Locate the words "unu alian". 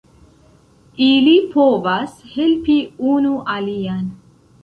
3.17-4.03